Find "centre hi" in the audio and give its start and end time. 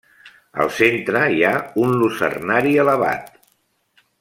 0.77-1.43